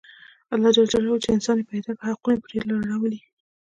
الله 0.53 0.69
ج 0.75 0.77
چې 1.23 1.27
انسانان 1.35 1.59
یې 1.61 1.69
پیدا 1.71 1.91
کړي 1.99 2.09
حقونه 2.11 2.33
یې 2.35 2.41
پرې 2.43 2.57
لورولي. 2.69 3.21